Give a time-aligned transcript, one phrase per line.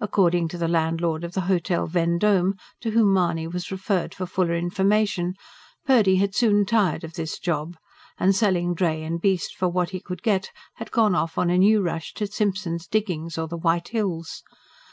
[0.00, 4.56] According to the landlord of the "Hotel Vendome," to whom Mahony was referred for fuller
[4.56, 5.34] information,
[5.86, 7.76] Purdy had soon tired of this job,
[8.18, 11.58] and selling dray and beast for what he could get had gone off on a
[11.58, 14.42] new rush to "Simson's Diggings" or the "White Hills."